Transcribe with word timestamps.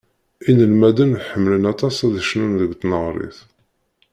Inelmaden 0.49 1.11
ḥemmlen 1.27 1.63
aṭas 1.73 1.95
ad 2.05 2.15
cnun 2.27 2.53
deg 2.61 2.71
tneɣrit. 2.79 3.37